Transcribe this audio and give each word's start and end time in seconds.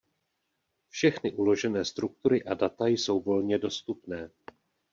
Všechny 0.89 1.31
uložené 1.31 1.85
struktury 1.85 2.43
a 2.43 2.53
data 2.53 2.87
jsou 2.87 3.21
volně 3.21 3.57
dostupné. 3.57 4.29